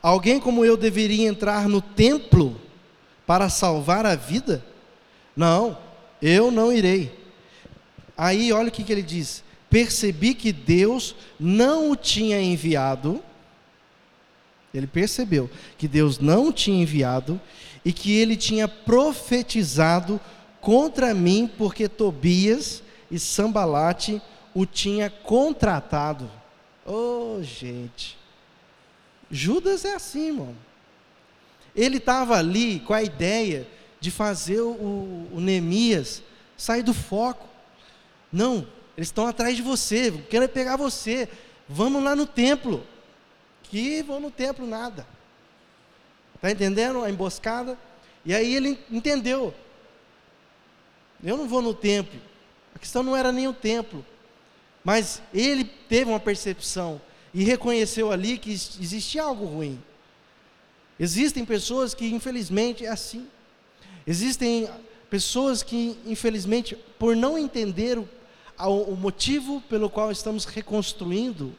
[0.00, 2.58] Alguém como eu deveria entrar no templo
[3.26, 4.64] para salvar a vida?
[5.36, 5.76] Não,
[6.22, 7.14] eu não irei.
[8.16, 13.22] Aí olha o que, que ele diz: Percebi que Deus não o tinha enviado
[14.72, 17.40] ele percebeu que Deus não tinha enviado
[17.84, 20.20] e que ele tinha profetizado
[20.60, 24.22] contra mim porque Tobias e Sambalate
[24.54, 26.30] o tinha contratado.
[26.86, 28.16] Oh, gente.
[29.30, 30.54] Judas é assim, irmão.
[31.74, 33.66] Ele estava ali com a ideia
[34.00, 36.22] de fazer o, o Neemias
[36.56, 37.48] sair do foco.
[38.32, 38.66] Não,
[39.00, 41.26] eles estão atrás de você, querem pegar você.
[41.66, 42.86] Vamos lá no templo
[43.62, 45.06] que vão no templo nada.
[46.34, 47.78] Está entendendo a emboscada?
[48.26, 49.54] E aí ele entendeu.
[51.24, 52.20] Eu não vou no templo.
[52.74, 54.04] A questão não era nem o templo.
[54.84, 57.00] Mas ele teve uma percepção
[57.32, 59.82] e reconheceu ali que existia algo ruim.
[60.98, 63.26] Existem pessoas que, infelizmente, é assim.
[64.06, 64.68] Existem
[65.08, 68.06] pessoas que, infelizmente, por não entender o,
[68.66, 71.54] o motivo pelo qual estamos reconstruindo,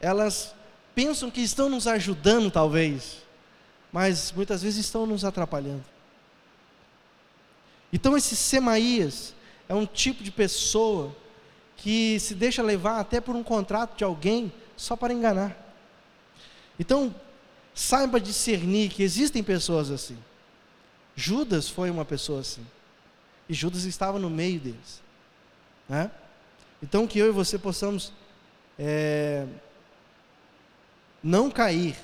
[0.00, 0.54] elas
[0.94, 3.18] pensam que estão nos ajudando, talvez,
[3.92, 5.84] mas muitas vezes estão nos atrapalhando.
[7.92, 9.34] Então, esse Semaías
[9.68, 11.14] é um tipo de pessoa
[11.76, 15.56] que se deixa levar até por um contrato de alguém só para enganar.
[16.78, 17.14] Então,
[17.74, 20.18] saiba discernir que existem pessoas assim.
[21.14, 22.64] Judas foi uma pessoa assim.
[23.48, 25.00] E Judas estava no meio deles.
[25.88, 26.10] Né?
[26.82, 28.12] Então, que eu e você possamos
[28.78, 29.46] é,
[31.22, 31.96] não cair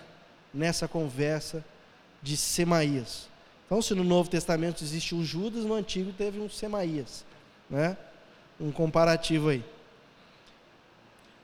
[0.53, 1.65] nessa conversa
[2.23, 3.29] de Semaías.
[3.67, 7.25] Então, se no Novo Testamento existe um Judas, no Antigo teve um Semaías,
[7.69, 7.97] né?
[8.61, 9.65] Um comparativo aí.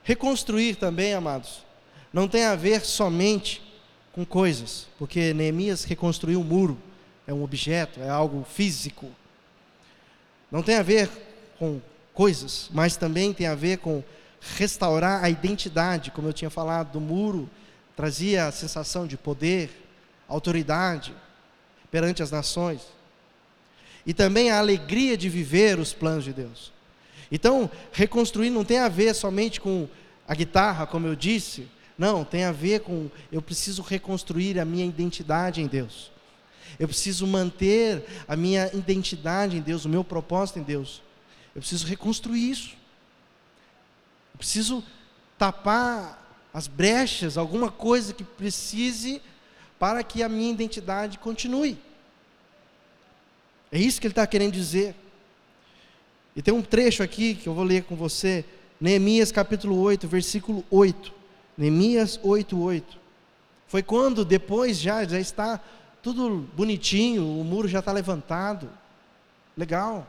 [0.03, 1.63] Reconstruir também, amados,
[2.11, 3.61] não tem a ver somente
[4.13, 6.77] com coisas, porque Neemias reconstruiu um muro,
[7.25, 9.09] é um objeto, é algo físico.
[10.51, 11.09] Não tem a ver
[11.57, 11.79] com
[12.13, 14.03] coisas, mas também tem a ver com
[14.39, 17.49] restaurar a identidade, como eu tinha falado, do muro
[17.95, 19.69] trazia a sensação de poder,
[20.27, 21.13] autoridade
[21.91, 22.81] perante as nações.
[24.05, 26.71] E também a alegria de viver os planos de Deus.
[27.31, 29.87] Então, reconstruir não tem a ver somente com
[30.27, 34.85] a guitarra, como eu disse, não, tem a ver com eu preciso reconstruir a minha
[34.85, 36.11] identidade em Deus.
[36.79, 41.03] Eu preciso manter a minha identidade em Deus, o meu propósito em Deus.
[41.55, 42.75] Eu preciso reconstruir isso.
[44.33, 44.83] Eu preciso
[45.37, 46.21] tapar
[46.53, 49.21] as brechas, alguma coisa que precise
[49.79, 51.77] para que a minha identidade continue.
[53.71, 54.95] É isso que ele está querendo dizer.
[56.35, 58.45] E tem um trecho aqui que eu vou ler com você,
[58.79, 61.13] Neemias capítulo 8, versículo 8.
[61.57, 62.97] Neemias 8, 8.
[63.67, 65.59] Foi quando depois já, já está
[66.01, 68.69] tudo bonitinho, o muro já está levantado.
[69.55, 70.07] Legal.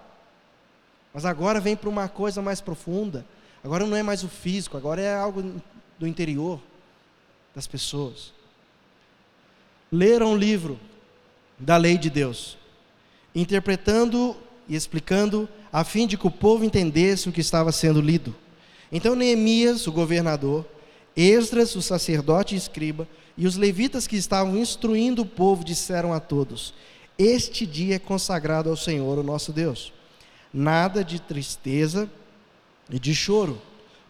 [1.12, 3.24] Mas agora vem para uma coisa mais profunda.
[3.62, 5.60] Agora não é mais o físico, agora é algo
[5.98, 6.60] do interior
[7.54, 8.32] das pessoas.
[9.90, 10.80] Leram o livro
[11.58, 12.56] da lei de Deus,
[13.34, 14.36] interpretando
[14.68, 18.34] e explicando, a fim de que o povo entendesse o que estava sendo lido.
[18.90, 20.66] Então Neemias, o governador,
[21.16, 26.20] Esdras, o sacerdote e escriba, e os levitas que estavam instruindo o povo disseram a
[26.20, 26.74] todos:
[27.18, 29.92] Este dia é consagrado ao Senhor, o nosso Deus.
[30.52, 32.10] Nada de tristeza
[32.90, 33.60] e de choro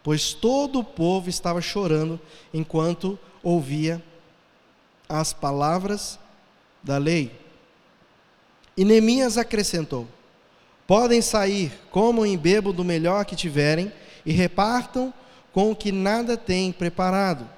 [0.02, 2.18] pois todo o povo estava chorando
[2.52, 4.02] enquanto ouvia
[5.08, 6.18] as palavras
[6.82, 7.38] da lei.
[8.76, 10.06] E Neemias acrescentou:
[10.86, 13.92] Podem sair, comam e bebam do melhor que tiverem,
[14.26, 15.12] e repartam
[15.52, 17.48] com o que nada têm preparado.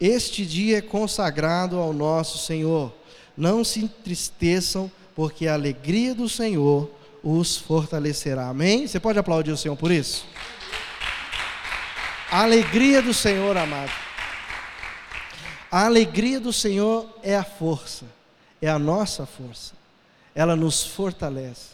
[0.00, 2.92] Este dia é consagrado ao nosso Senhor.
[3.36, 6.90] Não se entristeçam, porque a alegria do Senhor
[7.22, 8.48] os fortalecerá.
[8.48, 8.86] Amém?
[8.86, 10.26] Você pode aplaudir o Senhor por isso?
[12.30, 13.92] A alegria do Senhor, amado.
[15.70, 18.04] A alegria do Senhor é a força,
[18.60, 19.72] é a nossa força,
[20.34, 21.70] ela nos fortalece.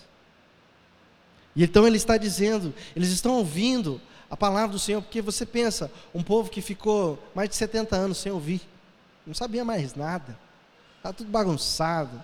[1.56, 5.90] E então ele está dizendo, eles estão ouvindo a palavra do Senhor, porque você pensa,
[6.14, 8.60] um povo que ficou mais de 70 anos sem ouvir,
[9.26, 10.38] não sabia mais nada,
[10.98, 12.22] estava tudo bagunçado,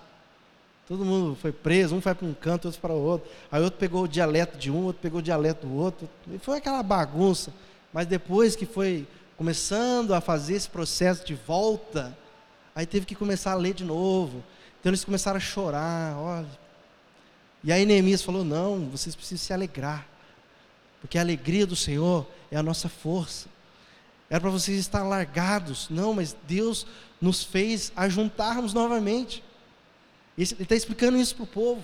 [0.87, 3.79] todo mundo foi preso, um foi para um canto, outro para o outro, aí outro
[3.79, 7.53] pegou o dialeto de um, outro pegou o dialeto do outro, e foi aquela bagunça,
[7.91, 9.07] mas depois que foi
[9.37, 12.15] começando a fazer esse processo de volta,
[12.75, 14.43] aí teve que começar a ler de novo,
[14.79, 16.65] então eles começaram a chorar, olha,
[17.65, 20.07] e aí Neemias falou: não, vocês precisam se alegrar,
[21.01, 23.49] porque a alegria do Senhor é a nossa força.
[24.29, 26.85] Era para vocês estar largados, não, mas Deus
[27.19, 29.43] nos fez ajuntarmos novamente.
[30.37, 31.83] Ele está explicando isso para o povo.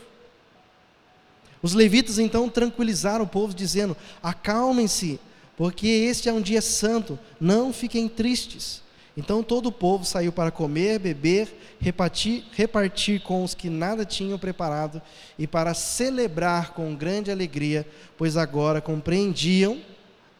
[1.61, 5.19] Os levitas então tranquilizaram o povo, dizendo: Acalmem-se,
[5.55, 8.81] porque este é um dia santo, não fiquem tristes.
[9.15, 14.39] Então todo o povo saiu para comer, beber, repartir, repartir com os que nada tinham
[14.39, 15.01] preparado
[15.37, 17.85] e para celebrar com grande alegria,
[18.17, 19.81] pois agora compreendiam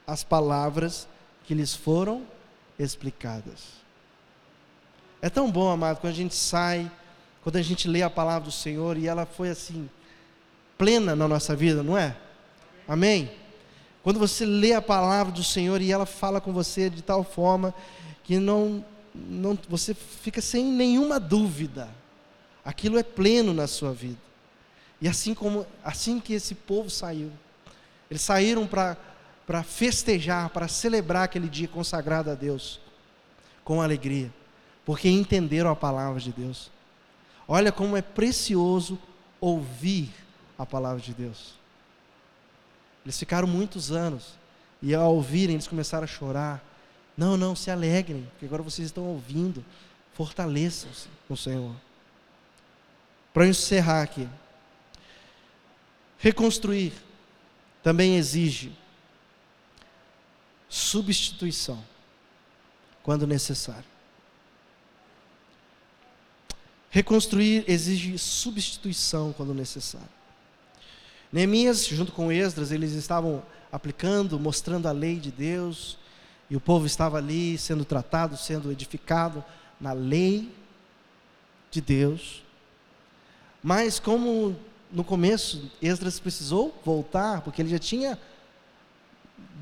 [0.07, 1.07] as palavras
[1.43, 2.23] que lhes foram
[2.79, 3.81] explicadas.
[5.21, 6.89] É tão bom, amado, quando a gente sai,
[7.43, 9.89] quando a gente lê a palavra do Senhor e ela foi assim,
[10.77, 12.15] plena na nossa vida, não é?
[12.87, 13.31] Amém?
[14.03, 17.73] Quando você lê a palavra do Senhor e ela fala com você de tal forma
[18.23, 18.83] que não,
[19.13, 21.89] não, você fica sem nenhuma dúvida.
[22.63, 24.19] Aquilo é pleno na sua vida.
[24.99, 27.31] E assim como assim que esse povo saiu,
[28.09, 28.97] eles saíram para
[29.51, 32.79] para festejar, para celebrar aquele dia consagrado a Deus
[33.65, 34.31] com alegria,
[34.85, 36.71] porque entenderam a palavra de Deus.
[37.53, 38.97] Olha como é precioso
[39.41, 40.09] ouvir
[40.57, 41.55] a palavra de Deus.
[43.03, 44.39] Eles ficaram muitos anos
[44.81, 46.63] e ao ouvirem eles começaram a chorar,
[47.17, 49.65] não, não, se alegrem, porque agora vocês estão ouvindo.
[50.13, 51.75] Fortaleçam-se com o Senhor.
[53.33, 54.29] Para encerrar aqui,
[56.19, 56.93] reconstruir
[57.83, 58.71] também exige
[60.69, 61.83] substituição,
[63.03, 63.90] quando necessário.
[66.91, 70.09] Reconstruir exige substituição quando necessário.
[71.31, 75.97] Neemias, junto com Esdras, eles estavam aplicando, mostrando a lei de Deus,
[76.49, 79.41] e o povo estava ali sendo tratado, sendo edificado
[79.79, 80.53] na lei
[81.71, 82.43] de Deus.
[83.63, 84.53] Mas como
[84.91, 88.19] no começo Esdras precisou voltar, porque ele já tinha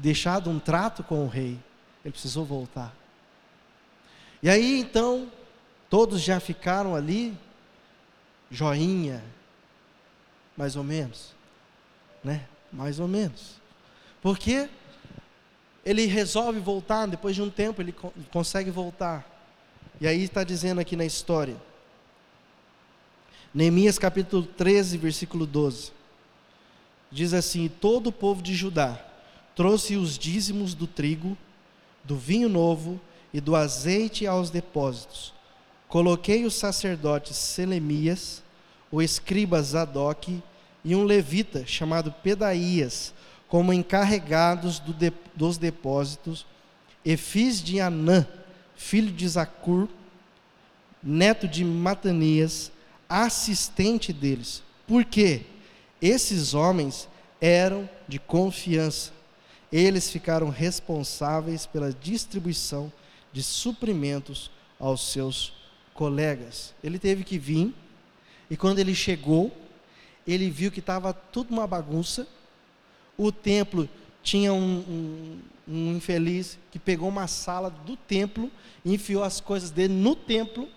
[0.02, 1.60] deixado um trato com o rei,
[2.04, 2.92] ele precisou voltar.
[4.42, 5.32] E aí então,
[5.90, 7.36] todos já ficaram ali,
[8.52, 9.24] joinha,
[10.56, 11.34] mais ou menos,
[12.24, 12.46] né?
[12.72, 13.60] Mais ou menos.
[14.22, 14.70] Porque
[15.86, 17.94] ele resolve voltar, depois de um tempo ele
[18.32, 19.26] consegue voltar.
[20.00, 21.56] E aí está dizendo aqui na história.
[23.54, 25.92] Neemias capítulo 13, versículo 12.
[27.12, 29.04] Diz assim: Todo o povo de Judá
[29.56, 31.38] trouxe os dízimos do trigo,
[32.04, 33.02] do vinho novo
[33.34, 35.34] e do azeite aos depósitos.
[35.90, 38.44] Coloquei os sacerdotes Selemias,
[38.92, 40.42] o escriba Zadok
[40.86, 43.14] e um levita chamado Pedaías
[43.48, 46.46] como encarregados do de, dos depósitos,
[47.04, 48.28] e fiz de Anã,
[48.76, 49.90] filho de Zacur,
[51.02, 52.72] neto de Matanias,
[53.10, 54.62] assistente deles.
[54.88, 55.42] Porque
[56.00, 57.10] esses homens
[57.42, 59.12] eram de confiança.
[59.72, 62.94] Eles ficaram responsáveis pela distribuição
[63.34, 65.59] de suprimentos aos seus
[66.00, 66.74] colegas.
[66.82, 67.76] Ele teve que vir,
[68.50, 69.52] e quando ele chegou,
[70.26, 72.26] ele viu que estava tudo uma bagunça
[73.18, 73.90] o templo
[74.24, 78.50] tinha um, um, um, infeliz que pegou uma sala do templo
[78.86, 80.70] enfiou as coisas dele no templo.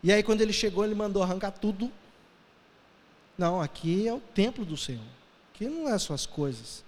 [0.00, 1.90] E aí, quando ele chegou, ele mandou arrancar tudo.
[3.36, 5.02] Não, aqui é o templo do Senhor.
[5.52, 6.84] Aqui não é suas coisas.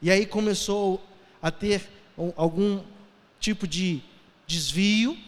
[0.00, 1.04] E aí começou
[1.42, 1.90] a ter
[2.36, 2.80] algum
[3.40, 4.00] tipo de
[4.46, 5.18] desvio,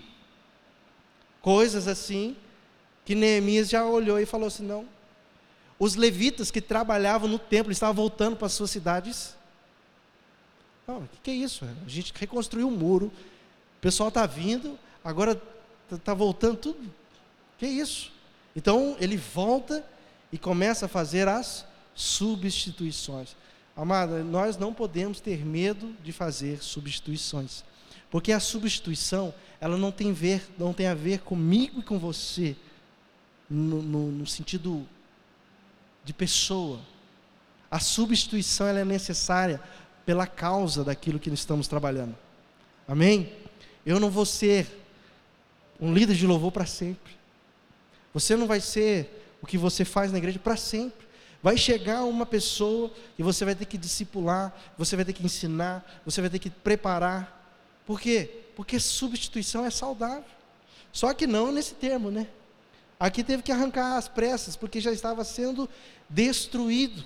[1.47, 2.37] coisas assim,
[3.05, 4.85] que Neemias já olhou e falou assim: não,
[5.79, 9.37] os levitas que trabalhavam no templo estavam voltando para as suas cidades.
[10.89, 11.65] o que, que é isso?
[11.65, 15.41] A gente reconstruiu o um muro, o pessoal está vindo, agora
[15.85, 16.83] está tá voltando tudo.
[16.83, 18.11] O que é isso?
[18.57, 19.89] Então ele volta
[20.33, 23.37] e começa a fazer as substituições.
[23.77, 27.63] Amada, nós não podemos ter medo de fazer substituições.
[28.11, 32.57] Porque a substituição, ela não tem, ver, não tem a ver comigo e com você,
[33.49, 34.87] no, no, no sentido
[36.05, 36.81] de pessoa.
[37.71, 39.61] A substituição ela é necessária
[40.05, 42.17] pela causa daquilo que estamos trabalhando.
[42.87, 43.33] Amém?
[43.85, 44.67] Eu não vou ser
[45.81, 47.15] um líder de louvor para sempre.
[48.15, 51.07] Você não vai ser o que você faz na igreja para sempre.
[51.43, 56.03] Vai chegar uma pessoa e você vai ter que discipular, você vai ter que ensinar,
[56.05, 57.36] você vai ter que preparar.
[57.87, 58.29] Por quê?
[58.57, 60.25] Porque substituição é saudável.
[60.93, 62.27] Só que não nesse termo, né?
[62.99, 65.69] Aqui teve que arrancar as pressas, porque já estava sendo
[66.09, 67.05] destruído.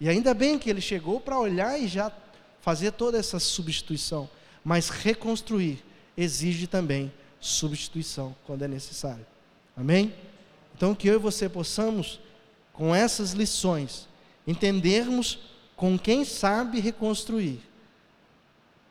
[0.00, 2.12] E ainda bem que ele chegou para olhar e já
[2.60, 4.28] fazer toda essa substituição.
[4.64, 5.84] Mas reconstruir
[6.16, 9.26] exige também substituição quando é necessário.
[9.76, 10.14] Amém?
[10.74, 12.20] Então que eu e você possamos,
[12.72, 14.08] com essas lições,
[14.46, 15.38] entendermos
[15.74, 17.60] com quem sabe reconstruir,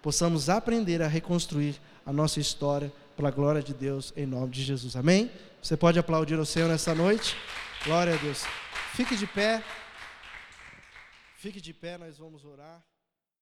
[0.05, 4.95] possamos aprender a reconstruir a nossa história pela glória de Deus, em nome de Jesus.
[4.95, 5.31] Amém?
[5.59, 7.35] Você pode aplaudir o Senhor nessa noite?
[7.83, 8.43] Glória a Deus.
[8.93, 9.63] Fique de pé.
[11.37, 12.83] Fique de pé, nós vamos orar.